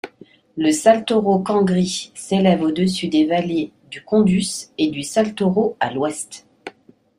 Le 0.57 0.71
Saltoro 0.71 1.37
Kangri 1.43 2.11
s'élève 2.15 2.63
au-dessus 2.63 3.07
des 3.07 3.25
vallées 3.27 3.71
du 3.91 4.03
Kondus 4.03 4.69
et 4.79 4.87
du 4.89 5.03
Saltoro, 5.03 5.77
à 5.79 5.93
l'ouest. 5.93 6.47